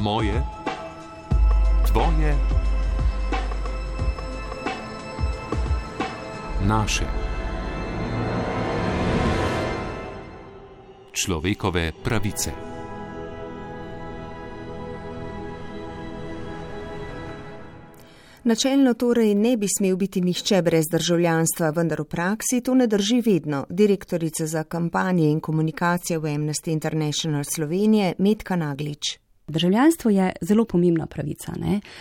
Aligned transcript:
Moje, 0.00 0.42
tvoje, 1.92 2.36
naše. 6.66 7.04
Človekove 11.12 11.92
pravice. 12.04 12.50
Načelno 18.44 18.94
torej 18.94 19.34
ne 19.34 19.56
bi 19.56 19.66
smel 19.78 19.96
biti 19.96 20.20
nihče 20.20 20.62
brez 20.62 20.84
državljanstva, 20.92 21.70
vendar 21.76 22.00
v 22.00 22.04
praksi 22.04 22.60
to 22.64 22.74
ne 22.74 22.86
drži 22.86 23.20
vedno. 23.20 23.66
Direktorica 23.68 24.46
za 24.46 24.64
kampanje 24.64 25.30
in 25.30 25.40
komunikacijo 25.40 26.20
v 26.20 26.24
Amnesty 26.24 26.72
International 26.72 27.44
Slovenije 27.44 28.14
Metka 28.18 28.56
Naglič. 28.56 29.29
Državljanstvo 29.50 30.10
je 30.10 30.32
zelo 30.40 30.64
pomembna 30.64 31.06
pravica. 31.06 31.52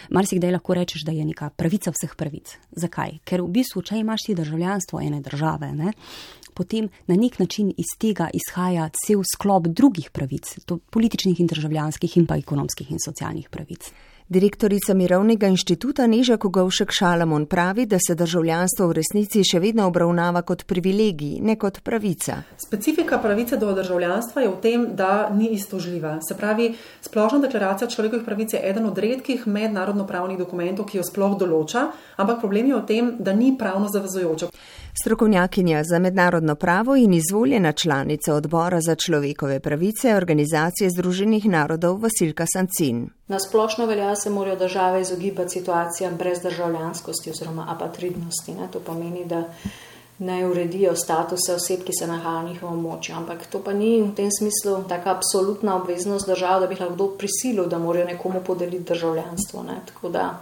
Mar 0.09 0.25
si 0.25 0.37
kdaj 0.37 0.51
lahko 0.51 0.73
rečeš, 0.73 1.03
da 1.05 1.11
je 1.11 1.25
neka 1.25 1.49
pravica 1.49 1.91
vseh 1.91 2.15
pravic. 2.15 2.53
Zakaj? 2.71 3.17
Ker 3.25 3.41
v 3.41 3.49
bistvu, 3.59 3.81
če 3.81 3.99
imaš 3.99 4.27
ti 4.27 4.35
državljanstvo 4.37 5.01
ene 5.01 5.21
države, 5.25 5.71
ne, 5.73 5.93
potem 6.53 6.89
na 7.07 7.15
nek 7.15 7.39
način 7.39 7.71
iz 7.77 7.95
tega 7.99 8.29
izhaja 8.33 8.89
cel 9.05 9.23
sklop 9.25 9.67
drugih 9.67 10.11
pravic, 10.13 10.57
političnih 10.89 11.39
in 11.39 11.49
državljanskih 11.49 12.17
in 12.17 12.29
pa 12.29 12.37
ekonomskih 12.37 12.91
in 12.91 13.01
socialnih 13.01 13.49
pravic. 13.49 13.91
Direktorica 14.29 14.93
Mirovnega 14.93 15.47
inštituta 15.49 16.05
Neža 16.07 16.35
Kogovšek 16.37 16.91
Šalamon 16.93 17.47
pravi, 17.49 17.85
da 17.89 17.97
se 17.97 18.13
državljanstvo 18.15 18.85
v 18.87 18.93
resnici 18.99 19.41
še 19.41 19.57
vedno 19.59 19.87
obravnava 19.89 20.43
kot 20.45 20.67
privilegij, 20.69 21.39
ne 21.41 21.55
kot 21.57 21.79
pravica. 21.81 22.35
Specifika 22.61 23.17
pravice 23.17 23.57
do 23.57 23.73
državljanstva 23.73 24.43
je 24.43 24.51
v 24.51 24.59
tem, 24.61 24.83
da 24.93 25.31
ni 25.33 25.49
istožljiva. 25.55 26.19
Se 26.21 26.37
pravi, 26.37 26.75
splošna 27.01 27.39
deklaracija 27.47 27.89
človekovih 27.89 28.25
pravic 28.27 28.53
je 28.53 28.61
eden 28.69 28.85
od 28.85 29.01
redkih 29.01 29.47
mednarodno 29.47 30.05
pravnih 30.05 30.37
dokumentov, 30.37 30.85
ki 30.85 31.01
jo 31.01 31.07
sploh 31.09 31.33
določa, 31.33 31.87
ampak 32.21 32.37
problem 32.45 32.69
je 32.69 32.77
v 32.77 32.85
tem, 32.85 33.09
da 33.17 33.33
ni 33.33 33.55
pravno 33.57 33.89
zavezujoča. 33.89 34.53
Strokovnjakinja 34.93 35.83
za 35.83 35.99
mednarodno 35.99 36.55
pravo 36.55 36.95
in 36.95 37.13
izvoljena 37.13 37.71
članica 37.71 38.33
odbora 38.33 38.81
za 38.81 38.95
človekove 38.95 39.59
pravice 39.59 40.15
Organizacije 40.15 40.89
Združenih 40.89 41.45
narodov 41.45 42.01
Vasilka 42.01 42.45
Sancin. 42.53 43.09
Na 43.27 43.39
splošno 43.39 43.85
velja 43.85 44.15
se 44.15 44.29
morajo 44.29 44.55
države 44.55 45.01
izogibati 45.01 45.49
situacijam 45.49 46.15
brez 46.17 46.39
državljanskosti 46.41 47.29
oziroma 47.29 47.65
apatridnosti. 47.69 48.51
Ne? 48.51 48.67
To 48.73 48.79
pomeni, 48.79 49.25
da 49.25 49.43
ne 50.19 50.47
uredijo 50.47 50.95
statuse 50.95 51.53
oseb, 51.53 51.83
ki 51.85 51.93
se 51.99 52.07
nahajajo 52.07 52.41
na 52.41 52.49
njihovem 52.49 52.79
območju. 52.79 53.15
Ampak 53.15 53.45
to 53.47 53.63
pa 53.63 53.73
ni 53.73 54.01
v 54.01 54.15
tem 54.15 54.29
smislu 54.39 54.83
taka 54.89 55.11
absolutna 55.11 55.75
obveznost 55.75 56.27
držav, 56.27 56.59
da 56.59 56.67
bi 56.67 56.75
lahko 56.79 57.07
prisilil, 57.17 57.69
da 57.69 57.79
morajo 57.79 58.05
nekomu 58.05 58.41
podeliti 58.47 58.83
državljanstvo. 58.93 59.63
Ne? 59.63 59.79
Tako 59.85 60.09
da 60.09 60.39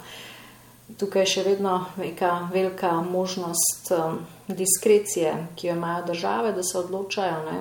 tukaj 0.95 1.21
je 1.21 1.31
še 1.33 1.43
vedno 1.43 1.85
neka 1.97 2.49
velika 2.53 2.91
možnost 3.01 3.91
um, 3.91 4.19
diskrecije, 4.47 5.33
ki 5.55 5.67
jo 5.67 5.75
imajo 5.75 6.05
države, 6.05 6.53
da 6.53 6.63
se 6.63 6.77
odločajo, 6.79 7.43
ne, 7.51 7.59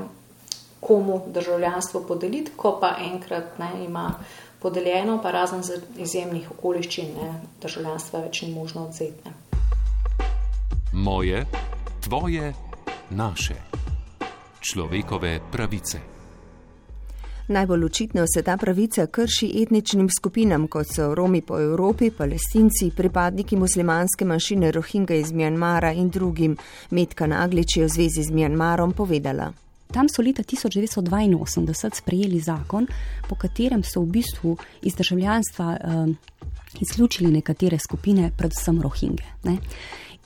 komu 0.81 1.23
državljanstvo 1.27 2.01
podeliti, 2.09 2.53
ko 2.57 2.79
pa 2.81 2.95
enkrat 3.03 3.59
ne, 3.59 3.71
ima 3.85 4.15
podeljeno, 4.63 5.19
pa 5.23 5.31
razen 5.31 5.63
za 5.63 5.81
izjemnih 5.99 6.51
okoliščin, 6.51 7.15
ne, 7.21 7.33
državljanstva 7.63 8.21
več 8.29 8.43
ni 8.43 8.55
možno 8.55 8.87
odzeti. 8.87 9.35
Moje, 10.93 11.47
tvoje, 12.05 12.55
naše. 13.11 13.55
Človekove 14.61 15.41
pravice. 15.53 16.16
Najbolj 17.48 17.84
očitno 17.84 18.25
se 18.34 18.42
ta 18.42 18.56
pravica 18.56 19.06
krši 19.06 19.52
etničnim 19.62 20.08
skupinam, 20.19 20.66
kot 20.66 20.86
so 20.94 21.14
Romi 21.14 21.41
po 21.42 21.61
Evropi, 21.61 22.11
palestinci, 22.11 22.91
pripadniki 22.97 23.56
muslimanske 23.56 24.24
manjšine 24.24 24.70
Rohinga 24.70 25.14
iz 25.14 25.33
Mjanmara 25.33 25.92
in 25.92 26.11
drugim. 26.11 26.56
Metka 26.90 27.27
Naglič 27.27 27.77
je 27.77 27.85
v 27.85 27.89
zvezi 27.89 28.23
z 28.23 28.30
Mjanmarom 28.30 28.92
povedala. 28.92 29.52
Tam 29.92 30.08
so 30.08 30.23
leta 30.23 30.42
1982 30.42 31.95
sprejeli 31.95 32.40
zakon, 32.40 32.86
po 33.29 33.35
katerem 33.35 33.85
so 33.85 34.02
v 34.02 34.06
bistvu 34.06 34.56
iz 34.83 34.95
državljanstva 34.95 35.77
uh, 35.77 36.11
izključili 36.80 37.30
nekatere 37.30 37.79
skupine, 37.79 38.33
predvsem 38.36 38.83
Rohinge. 38.83 39.24
Ne? 39.45 39.56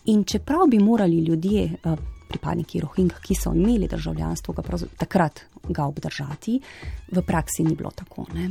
In 0.05 0.25
čeprav 0.25 0.67
bi 0.69 0.79
morali 0.79 1.21
ljudje. 1.21 1.69
Uh, 1.85 1.99
pripadniki 2.31 2.81
Rohingja, 2.81 3.19
ki 3.25 3.35
so 3.35 3.53
imeli 3.57 3.89
državljanstvo, 3.91 4.55
ga 4.55 4.79
takrat 4.99 5.45
ga 5.69 5.85
obdržati, 5.85 6.61
v 7.11 7.23
praksi 7.23 7.65
ni 7.65 7.75
bilo 7.75 7.91
tako. 7.91 8.27
Ne. 8.35 8.51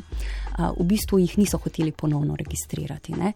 V 0.77 0.85
bistvu 0.85 1.19
jih 1.19 1.37
niso 1.39 1.57
hoteli 1.57 1.91
ponovno 1.91 2.35
registrirati. 2.35 3.15
Ne. 3.17 3.33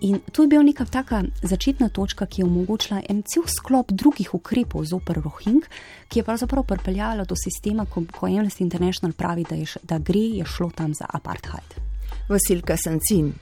In 0.00 0.20
to 0.32 0.42
je 0.42 0.48
bila 0.48 0.62
neka 0.62 0.84
taka 0.84 1.22
začetna 1.42 1.88
točka, 1.88 2.26
ki 2.26 2.42
je 2.42 2.46
omogočila 2.46 3.02
en 3.08 3.22
cel 3.22 3.46
sklop 3.46 3.92
drugih 3.92 4.34
ukrepov 4.34 4.84
zoper 4.84 5.20
Rohingja, 5.24 5.68
ki 6.08 6.20
je 6.20 6.24
pravzaprav 6.24 6.64
pripeljala 6.64 7.24
do 7.24 7.36
sistema, 7.36 7.86
ko, 7.86 8.04
ko 8.10 8.26
Amnesty 8.26 8.64
International 8.64 9.12
pravi, 9.12 9.44
da, 9.48 9.56
je, 9.56 9.66
da 9.82 9.98
gre, 9.98 10.26
je 10.40 10.44
šlo 10.44 10.70
tam 10.74 10.94
za 10.94 11.06
apartheid. 11.08 11.80
Vasilka 12.28 12.76
Sancin 12.76 13.32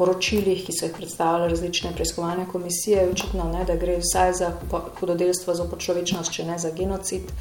poročilih, 0.00 0.62
ki 0.64 0.72
so 0.72 0.86
jih 0.88 0.94
predstavljale 0.96 1.50
različne 1.52 1.92
preiskovalne 1.96 2.46
komisije, 2.52 3.02
je 3.02 3.10
očitno, 3.12 3.50
ne, 3.52 3.66
da 3.68 3.76
gre 3.76 3.98
vsaj 4.00 4.32
za 4.38 4.52
hudodelstvo 5.00 5.54
za 5.54 5.68
počlovečnost, 5.68 6.32
če 6.32 6.48
ne 6.48 6.56
za 6.58 6.72
genocid. 6.76 7.34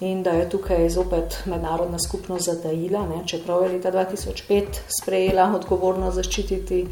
In 0.00 0.20
da 0.22 0.30
je 0.36 0.48
tukaj 0.52 0.90
zopet 0.92 1.38
mednarodna 1.48 1.98
skupnost 1.98 2.44
zadajila, 2.44 3.06
ne, 3.08 3.22
čeprav 3.26 3.62
je 3.64 3.68
leta 3.72 3.92
2005 3.92 4.80
sprejela 5.00 5.46
odgovornost 5.56 6.20
zaščititi 6.20 6.82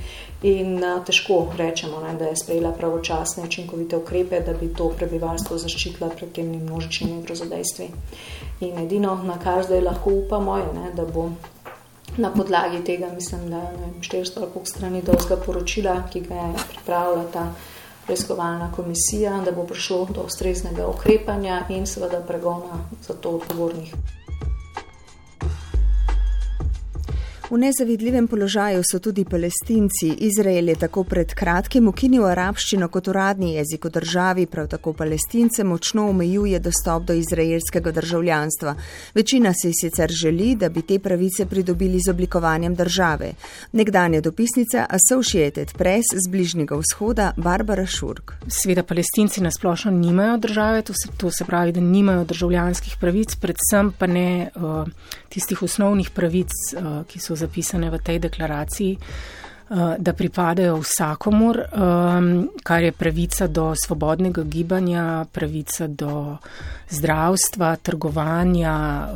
in 0.48 0.78
težko 1.04 1.36
rečemo, 1.58 2.00
ne, 2.00 2.14
da 2.18 2.30
je 2.30 2.38
sprejela 2.40 2.72
pravočasne 2.72 3.44
učinkovite 3.44 4.00
ukrepe, 4.00 4.40
da 4.46 4.56
bi 4.56 4.70
to 4.72 4.88
prebivalstvo 4.96 5.58
zaščitila 5.60 6.08
pred 6.16 6.32
temi 6.32 6.56
množičnimi 6.62 7.20
grozodejstvi. 7.28 7.90
In 8.64 8.80
edino, 8.86 9.18
na 9.28 9.36
kar 9.38 9.62
zdaj 9.68 9.84
lahko 9.84 10.16
upamo, 10.24 10.56
je, 10.62 10.72
ne, 10.80 10.94
da 10.96 11.04
bo 11.04 11.28
na 12.16 12.30
podlagi 12.30 12.84
tega, 12.84 13.06
mislim, 13.14 13.50
da 13.50 13.56
je 13.56 13.92
400 14.00 14.32
ali 14.36 14.46
koliko 14.52 14.66
strani 14.66 15.02
dolgega 15.02 15.36
poročila, 15.36 16.02
ki 16.12 16.20
ga 16.20 16.34
je 16.34 16.52
pripravila 16.68 17.24
ta 17.32 17.52
preiskovalna 18.06 18.72
komisija, 18.76 19.40
da 19.44 19.52
bo 19.52 19.64
prišlo 19.66 20.06
do 20.14 20.22
ustreznega 20.22 20.86
ukrepanja 20.86 21.62
in 21.68 21.86
seveda 21.86 22.20
pregona 22.20 22.78
za 23.06 23.14
to 23.14 23.30
odgovornih. 23.30 23.94
V 27.50 27.58
nezavidljivem 27.58 28.28
položaju 28.28 28.82
so 28.90 28.98
tudi 28.98 29.24
palestinci. 29.24 30.08
Izrael 30.18 30.68
je 30.68 30.74
tako 30.80 31.02
pred 31.04 31.34
kratkim 31.34 31.88
ukinil 31.88 32.24
arabščino 32.24 32.88
kot 32.88 33.08
uradni 33.12 33.50
jezik 33.58 33.84
v 33.84 33.90
državi, 33.98 34.46
prav 34.46 34.70
tako 34.72 34.94
palestince 34.96 35.64
močno 35.64 36.06
omejuje 36.08 36.58
dostop 36.58 37.04
do 37.04 37.12
izraelskega 37.12 37.92
državljanstva. 37.92 38.74
Večina 39.14 39.52
si 39.52 39.72
sicer 39.76 40.10
želi, 40.10 40.54
da 40.56 40.68
bi 40.68 40.82
te 40.82 40.98
pravice 40.98 41.46
pridobili 41.46 42.00
z 42.00 42.10
oblikovanjem 42.10 42.74
države. 42.74 43.34
Nekdanja 43.72 44.20
dopisnica 44.20 44.86
Associated 44.88 45.76
Press 45.76 46.16
z 46.24 46.30
Bližnjega 46.30 46.80
vzhoda 46.80 47.32
Barbara 47.36 47.86
Šurk. 47.86 48.32
Sveda 48.48 48.82
palestinci 48.82 49.42
nasplošno 49.42 49.90
nimajo 49.90 50.38
države, 50.38 50.82
to 50.82 50.92
se, 50.92 51.08
to 51.16 51.30
se 51.30 51.44
pravi, 51.44 51.72
da 51.72 51.80
nimajo 51.80 52.24
državljanskih 52.24 52.96
pravic, 53.00 53.36
predvsem 53.36 53.92
pa 53.98 54.06
ne 54.06 54.50
uh, 54.54 54.88
tistih 55.28 55.62
osnovnih 55.62 56.10
pravic, 56.10 56.50
uh, 56.76 57.04
ki 57.06 57.20
so 57.20 57.33
zapisane 57.36 57.90
v 57.90 57.98
tej 57.98 58.18
deklaraciji, 58.18 58.98
da 59.98 60.12
pripadajo 60.12 60.76
vsakomur, 60.76 61.58
kar 62.62 62.82
je 62.82 62.92
pravica 62.92 63.46
do 63.46 63.74
svobodnega 63.74 64.42
gibanja, 64.42 65.24
pravica 65.32 65.86
do 65.86 66.36
zdravstva, 66.90 67.76
trgovanja, 67.76 69.08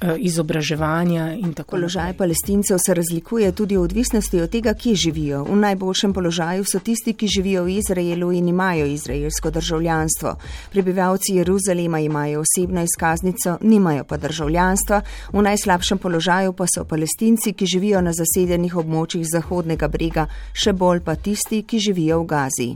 eh, 0.00 0.14
izobraževanja 0.18 1.32
in 1.32 1.54
tako 1.54 1.76
naprej. 1.76 1.80
Položaj 1.80 2.12
palestincev 2.12 2.78
se 2.86 2.94
razlikuje 2.94 3.52
tudi 3.52 3.76
v 3.76 3.82
odvisnosti 3.82 4.40
od 4.40 4.50
tega, 4.50 4.74
kje 4.74 4.94
živijo. 4.94 5.44
V 5.44 5.56
najboljšem 5.56 6.12
položaju 6.12 6.64
so 6.64 6.78
tisti, 6.78 7.12
ki 7.12 7.26
živijo 7.26 7.64
v 7.64 7.68
Izraelu 7.68 8.32
in 8.32 8.48
imajo 8.48 8.86
izraelsko 8.86 9.50
državljanstvo. 9.50 10.36
Prebivalci 10.70 11.32
Jeruzalema 11.34 12.00
imajo 12.00 12.40
osebno 12.40 12.82
izkaznico, 12.82 13.58
nimajo 13.60 14.04
pa 14.04 14.16
državljanstva. 14.16 15.00
V 15.32 15.42
najslabšem 15.42 15.98
položaju 15.98 16.52
pa 16.52 16.64
so 16.66 16.84
palestinci, 16.84 17.52
ki 17.52 17.66
živijo 17.66 18.00
na 18.00 18.12
zasedenih 18.12 18.76
območjih 18.76 19.26
Zahodnega 19.56 19.88
brega, 19.88 20.26
še 20.52 20.74
bolj 20.76 21.00
pa 21.00 21.14
tisti, 21.16 21.62
ki 21.64 21.78
živijo 21.80 22.20
v 22.20 22.26
Gazi. 22.28 22.66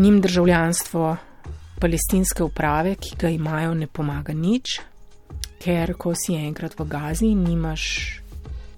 Njim 0.00 0.22
državljanstvo 0.24 1.16
palestinske 1.80 2.42
uprave, 2.42 2.94
ki 2.96 3.18
ga 3.20 3.28
imajo, 3.28 3.74
ne 3.74 3.86
pomaga 3.86 4.32
nič, 4.32 4.78
ker 5.60 5.92
ko 6.00 6.14
si 6.16 6.32
enkrat 6.32 6.78
v 6.78 6.86
Gazi, 6.88 7.34
nimaš, 7.36 7.84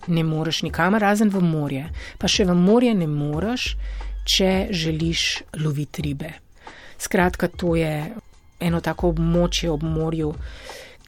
ne 0.09 0.25
moreš 0.27 0.65
nikamor, 0.67 1.01
razen 1.01 1.31
v 1.31 1.45
morje. 1.45 1.87
Pa 2.19 2.27
še 2.27 2.49
v 2.51 2.59
morje 2.59 2.97
ne 2.99 3.07
moreš, 3.07 3.77
če 4.27 4.67
želiš 4.75 5.47
loviti 5.63 6.03
ribe. 6.03 6.33
Skratka, 6.99 7.47
to 7.47 7.77
je 7.79 8.11
eno 8.59 8.83
tako 8.83 9.15
območje 9.15 9.71
ob 9.71 9.87
morju, 9.87 10.35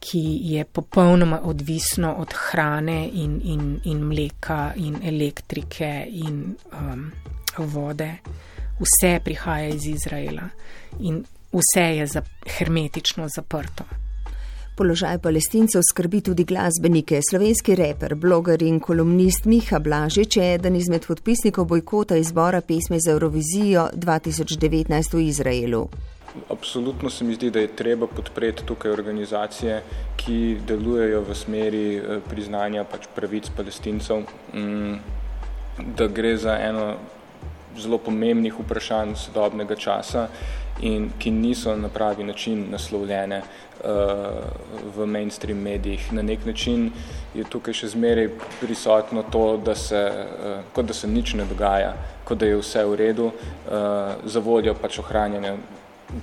ki 0.00 0.38
je 0.42 0.64
popolnoma 0.64 1.40
odvisno 1.44 2.14
od 2.14 2.34
hrane 2.34 3.08
in, 3.12 3.40
in, 3.44 3.80
in 3.84 3.98
mleka 3.98 4.72
in 4.76 4.96
elektrike 5.02 6.06
in 6.10 6.54
um, 6.72 7.12
vode. 7.58 8.12
Vse 8.78 9.20
prihaja 9.24 9.68
iz 9.68 9.86
Izraela 9.86 10.48
in 11.00 11.24
vse 11.52 11.96
je 11.96 12.06
za, 12.06 12.22
hermetično 12.58 13.28
zaprto. 13.36 13.84
Položaj 14.76 15.18
palestincev 15.18 15.82
skrbi 15.90 16.20
tudi 16.20 16.44
glasbenike. 16.44 17.20
Slovenski 17.30 17.74
reper, 17.74 18.14
bloger 18.14 18.62
in 18.62 18.80
kolumnist 18.80 19.44
Miha 19.44 19.78
Blažič 19.78 20.36
je 20.36 20.54
eden 20.54 20.76
izmed 20.76 21.06
podpisnikov 21.06 21.64
bojkota 21.64 22.16
izbora 22.16 22.60
pesme 22.60 23.00
za 23.00 23.10
Eurovizijo 23.10 23.88
2019 23.94 25.16
v 25.16 25.20
Izraelu. 25.20 25.88
Absolutno 26.50 27.10
se 27.10 27.24
mi 27.24 27.34
zdi, 27.34 27.50
da 27.50 27.60
je 27.60 27.76
treba 27.76 28.06
podpreti 28.06 28.66
tukaj 28.66 28.90
organizacije, 28.90 29.82
ki 30.16 30.58
delujejo 30.66 31.22
v 31.24 31.34
smeri 31.34 31.84
eh, 31.96 32.20
priznanja 32.28 32.84
pač 32.84 33.08
pravic 33.14 33.48
palestincev, 33.56 34.26
mm, 34.54 34.98
da 35.96 36.06
gre 36.06 36.36
za 36.36 36.58
eno 36.60 36.94
zelo 37.78 37.98
pomembnih 37.98 38.54
vprašanj 38.60 39.14
sodobnega 39.16 39.76
časa 39.76 40.28
in 40.80 41.10
ki 41.18 41.30
niso 41.30 41.76
na 41.76 41.88
pravi 41.88 42.24
način 42.24 42.66
naslovljene 42.70 43.38
uh, 43.38 43.86
v 44.96 45.06
mainstream 45.06 45.58
medijih. 45.58 46.12
Na 46.12 46.22
nek 46.22 46.46
način 46.46 46.90
je 47.34 47.44
tukaj 47.44 47.74
še 47.74 47.88
zmeraj 47.94 48.28
prisotno 48.60 49.24
to, 49.32 49.56
da 49.56 49.74
se, 49.74 50.04
uh, 50.10 50.60
kot 50.72 50.86
da 50.86 50.94
se 50.94 51.08
nič 51.08 51.34
ne 51.34 51.46
dogaja, 51.50 51.94
kot 52.24 52.38
da 52.38 52.46
je 52.46 52.60
vse 52.62 52.84
v 52.84 52.94
redu, 52.96 53.26
uh, 53.26 54.14
za 54.24 54.40
voljo 54.40 54.74
pač 54.74 54.98
ohranjanja 55.02 55.56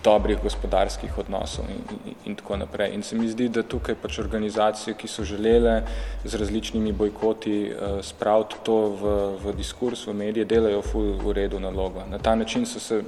dobrih 0.04 0.40
gospodarskih 0.44 1.18
odnosov 1.18 1.66
in, 1.70 1.82
in, 2.06 2.16
in 2.26 2.36
tako 2.36 2.58
naprej. 2.58 2.94
In 2.94 3.04
se 3.04 3.16
mi 3.16 3.28
zdi, 3.28 3.50
da 3.50 3.64
tukaj 3.64 3.96
pač 4.02 4.20
organizacije, 4.20 4.96
ki 4.98 5.08
so 5.08 5.24
želele 5.24 5.84
z 6.24 6.36
različnimi 6.36 6.92
bojkoti 6.92 7.58
uh, 7.70 8.02
spraviti 8.02 8.56
to 8.64 8.78
v, 8.90 9.14
v 9.44 9.56
diskurs, 9.58 10.08
v 10.08 10.14
medije, 10.14 10.46
delajo 10.46 10.82
ful 10.82 11.14
v 11.22 11.34
redu 11.34 11.60
nalogo. 11.60 12.02
Na 12.10 12.18
ta 12.18 12.36
način 12.36 12.66
so 12.66 12.80
se 12.80 13.04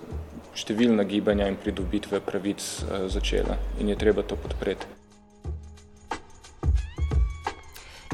številna 0.57 1.06
gibanja 1.06 1.47
in 1.50 1.57
pridobitve 1.62 2.21
pravic 2.25 2.62
eh, 2.62 3.09
začela 3.09 3.57
in 3.80 3.89
je 3.89 3.95
treba 3.95 4.25
to 4.25 4.35
podpreti. 4.35 4.85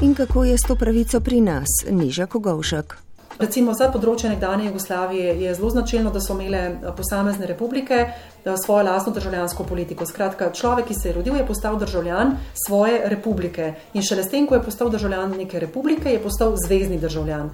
In 0.03 0.15
kako 0.15 0.43
je 0.43 0.57
s 0.57 0.67
to 0.67 0.75
pravico 0.75 1.21
pri 1.23 1.39
nas, 1.41 1.69
Niža 1.87 2.27
Kogovšek? 2.27 3.02
Recimo 3.39 3.73
za 3.73 3.87
področje 3.89 4.29
nekdanje 4.29 4.67
Jugoslavije 4.67 5.31
je 5.41 5.53
zelo 5.57 5.69
značilno, 5.73 6.11
da 6.13 6.21
so 6.21 6.35
imele 6.37 6.61
eh, 6.69 6.91
posamezne 6.95 7.47
republike 7.49 7.95
eh, 8.03 8.57
svojo 8.65 8.83
lastno 8.85 9.13
državljansko 9.13 9.63
politiko. 9.65 10.05
Skratka, 10.05 10.51
človek, 10.53 10.91
ki 10.91 10.97
se 10.99 11.09
je 11.09 11.15
rodil, 11.17 11.39
je 11.39 11.47
postal 11.47 11.79
državljan 11.81 12.35
svoje 12.65 13.01
republike 13.09 13.73
in 13.93 14.05
šele 14.05 14.23
s 14.23 14.29
tem, 14.29 14.45
ko 14.47 14.59
je 14.59 14.65
postal 14.67 14.93
državljan 14.93 15.33
neke 15.37 15.59
republike, 15.59 16.13
je 16.13 16.21
postal 16.21 16.53
zvezdni 16.67 17.01
državljan. 17.01 17.49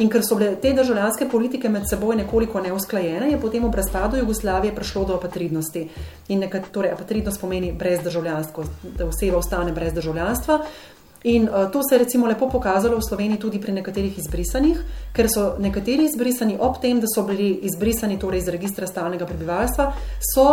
In 0.00 0.08
ker 0.10 0.24
so 0.24 0.36
bile 0.36 0.54
te 0.60 0.72
državljanske 0.76 1.28
politike 1.30 1.68
med 1.68 1.84
seboj 1.88 2.16
nekoliko 2.16 2.60
neusklajene, 2.60 3.30
je 3.30 3.40
potem 3.40 3.64
ob 3.64 3.74
razpadu 3.76 4.18
Jugoslavije 4.20 4.74
prišlo 4.74 5.04
do 5.08 5.16
apatridnosti. 5.16 5.88
In 6.28 6.44
nekat, 6.44 6.68
torej, 6.72 6.92
apatridnost 6.92 7.40
pomeni 7.40 7.72
brez 7.72 8.00
državljanstva, 8.04 8.64
da 8.82 9.06
oseba 9.08 9.38
ostane 9.38 9.72
brez 9.72 9.92
državljanstva. 9.94 10.58
In 11.24 11.48
uh, 11.48 11.70
to 11.70 11.80
se 11.82 11.94
je 11.94 11.98
recimo 11.98 12.26
lepo 12.26 12.48
pokazalo 12.50 12.96
v 12.96 13.06
Sloveniji 13.08 13.38
tudi 13.38 13.60
pri 13.60 13.72
nekaterih 13.72 14.18
izbrisanih, 14.18 14.78
ker 15.14 15.28
so 15.30 15.54
nekateri 15.58 16.08
izbrisani 16.10 16.56
ob 16.58 16.80
tem, 16.82 17.00
da 17.00 17.06
so 17.06 17.22
bili 17.22 17.60
izbrisani 17.62 18.18
torej 18.18 18.42
iz 18.42 18.48
registra 18.48 18.86
stalnega 18.86 19.26
prebivalstva, 19.26 19.92
so 20.34 20.46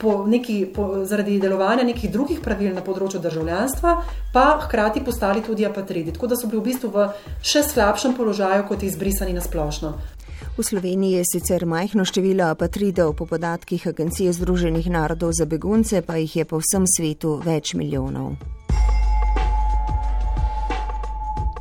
po 0.00 0.24
neki, 0.26 0.66
po, 0.74 1.04
zaradi 1.04 1.36
delovanja 1.40 1.84
nekih 1.84 2.10
drugih 2.10 2.40
pravil 2.40 2.72
na 2.72 2.80
področju 2.80 3.20
državljanstva, 3.20 3.92
pa 4.32 4.44
hkrati 4.64 5.04
postali 5.04 5.44
tudi 5.44 5.66
apatridi. 5.68 6.14
Tako 6.16 6.30
da 6.32 6.38
so 6.40 6.48
bili 6.48 6.62
v 6.62 6.68
bistvu 6.70 6.88
v 6.94 7.10
še 7.44 7.62
slabšem 7.68 8.16
položaju 8.16 8.64
kot 8.70 8.86
izbrisani 8.88 9.36
na 9.36 9.44
splošno. 9.44 9.92
V 10.56 10.64
Sloveniji 10.64 11.20
je 11.20 11.26
sicer 11.28 11.66
majhno 11.68 12.06
število 12.08 12.48
apatridov, 12.48 13.12
po 13.20 13.28
podatkih 13.28 13.84
Agencije 13.92 14.32
Združenih 14.32 14.88
narodov 14.88 15.36
za 15.36 15.44
begunce 15.44 16.00
pa 16.00 16.16
jih 16.16 16.40
je 16.40 16.48
po 16.48 16.64
vsem 16.64 16.88
svetu 16.88 17.36
več 17.44 17.76
milijonov. 17.76 18.59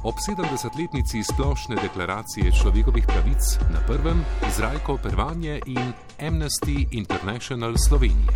Ob 0.04 0.16
70-letnici 0.16 1.24
splošne 1.28 1.76
deklaracije 1.76 2.52
človekovih 2.56 3.04
pravic 3.04 3.60
na 3.68 3.84
prvem 3.84 4.24
Zrajko 4.56 4.96
Pervanje 5.04 5.60
in 5.68 5.92
Amnesty 6.24 6.88
International 6.92 7.76
Slovenije. 7.76 8.32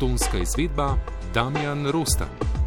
Tonska 0.00 0.38
izvedba 0.38 0.96
Damjan 1.34 1.88
Rostan. 1.88 2.63